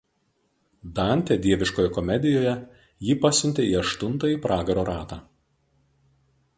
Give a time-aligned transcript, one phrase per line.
[0.99, 2.55] Dantė „Dieviškojoje komedijoje“
[3.09, 5.23] jį pasiuntė į aštuntąjį pragaro ratą.